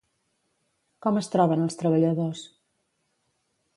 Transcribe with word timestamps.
Com 1.05 1.21
es 1.21 1.29
troben 1.35 1.67
els 1.67 1.77
treballadors? 1.81 2.43